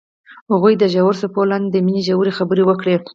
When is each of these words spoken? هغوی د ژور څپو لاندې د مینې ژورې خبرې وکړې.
هغوی 0.51 0.73
د 0.77 0.83
ژور 0.93 1.13
څپو 1.21 1.41
لاندې 1.51 1.69
د 1.71 1.77
مینې 1.85 2.01
ژورې 2.07 2.31
خبرې 2.37 2.63
وکړې. 2.65 2.95